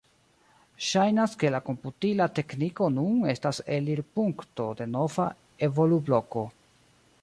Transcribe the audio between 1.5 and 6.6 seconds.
la komputila tekniko nun estas elirpunkto de nova evolubloko.